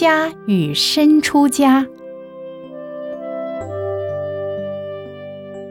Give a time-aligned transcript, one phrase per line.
[0.00, 1.86] 家与身出家。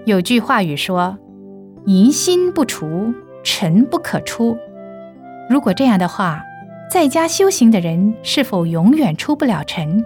[0.05, 1.17] 有句话语说
[1.87, 3.11] ：“疑心不除，
[3.43, 4.55] 尘不可出。”
[5.49, 6.43] 如果这样的话，
[6.91, 10.05] 在家修行的人是否永远出不了尘？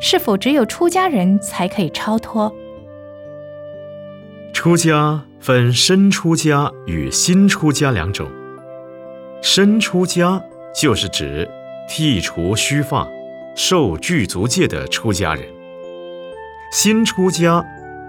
[0.00, 2.50] 是否只有出家人才可以超脱？
[4.54, 8.26] 出家分身出家与心出家两种。
[9.42, 10.42] 身出家
[10.74, 11.46] 就是指
[11.86, 13.06] 剃除须发、
[13.60, 15.42] 受具足戒的出家人；
[16.70, 17.66] 心出家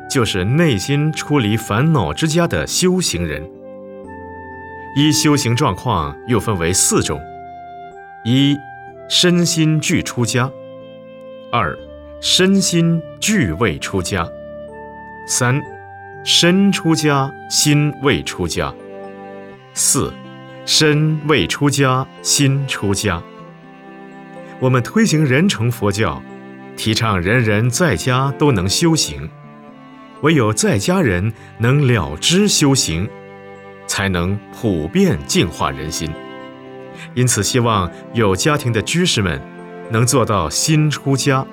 [0.08, 3.50] 就是内心出离烦恼之家的修行人。
[4.96, 7.20] 依修行状况又分为四种。
[8.24, 8.56] 一、
[9.10, 10.52] 身心俱出家；
[11.52, 11.76] 二、
[12.22, 14.24] 身心俱未出家；
[15.28, 15.60] 三、
[16.24, 18.72] 身出家心未出家；
[19.74, 20.14] 四、
[20.64, 23.20] 身未出家心出家。
[24.60, 26.22] 我们推行人成佛教，
[26.76, 29.30] 提倡人人在家都能修行，
[30.22, 33.10] 唯有在家人能了知修行，
[33.88, 36.12] 才能普遍净化人心。
[37.14, 39.42] 因此，希望有家庭的居士们
[39.90, 41.46] 能做到心出家。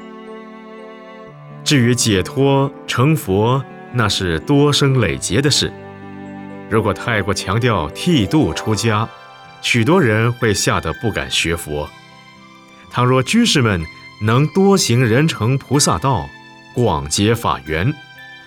[1.63, 5.73] 至于解脱成佛，那是多生累劫的事。
[6.69, 9.09] 如果太过强调剃度出家，
[9.63, 11.89] 许多人会吓得不敢学佛。
[12.97, 13.85] 倘若居士们
[14.23, 16.31] 能多行人成菩萨道，
[16.73, 17.93] 广结法缘，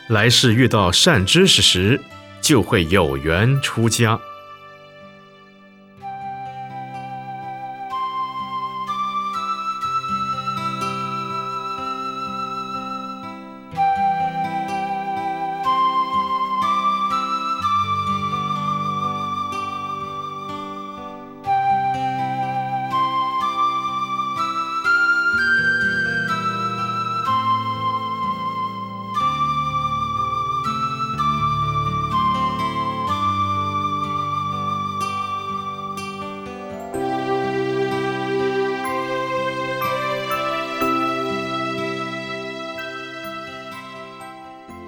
[0.07, 2.01] 来世遇到善知识时，
[2.41, 4.19] 就会有缘出家。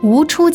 [0.01, 0.49] 无出